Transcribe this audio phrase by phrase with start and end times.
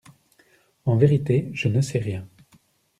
[0.85, 2.27] En vérité, je ne sais rien.